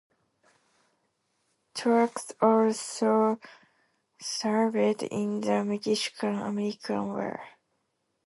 [1.75, 3.39] Truex also
[4.19, 7.39] served in the Mexican–American War.